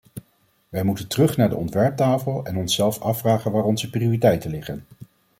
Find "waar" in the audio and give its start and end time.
3.51-3.63